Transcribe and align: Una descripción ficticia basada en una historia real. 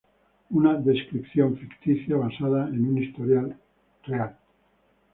Una 0.49 0.73
descripción 0.79 1.55
ficticia 1.57 2.15
basada 2.17 2.67
en 2.69 2.87
una 2.87 3.01
historia 3.01 3.47
real. 4.05 4.35